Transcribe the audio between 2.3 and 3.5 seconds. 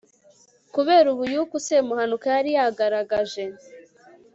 yari yagaragaje